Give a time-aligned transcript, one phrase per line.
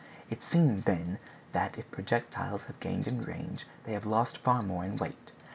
[0.31, 1.19] It seems, then,
[1.51, 5.31] that if projectiles have gained in range, they have lost far more in weight.